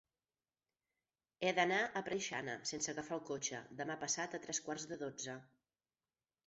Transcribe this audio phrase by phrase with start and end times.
[1.47, 5.39] He d'anar a Preixana sense agafar el cotxe demà passat a tres quarts de dotze.